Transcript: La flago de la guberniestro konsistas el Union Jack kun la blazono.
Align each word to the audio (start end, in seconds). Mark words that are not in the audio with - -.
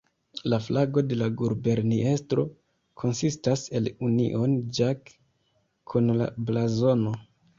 La 0.51 0.57
flago 0.67 1.01
de 1.09 1.17
la 1.17 1.25
guberniestro 1.41 2.45
konsistas 3.03 3.65
el 3.79 3.91
Union 4.09 4.55
Jack 4.79 5.15
kun 5.93 6.13
la 6.23 6.31
blazono. 6.49 7.15